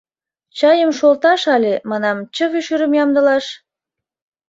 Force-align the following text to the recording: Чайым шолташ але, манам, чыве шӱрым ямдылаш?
Чайым 0.57 0.91
шолташ 0.99 1.41
але, 1.55 1.73
манам, 1.89 2.17
чыве 2.35 2.59
шӱрым 2.65 2.91
ямдылаш? 3.03 3.45